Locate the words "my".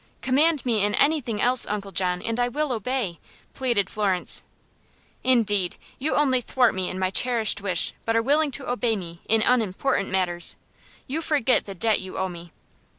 6.97-7.11